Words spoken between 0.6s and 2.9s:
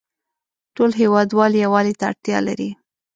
ټول هیوادوال یووالې ته اړتیا لری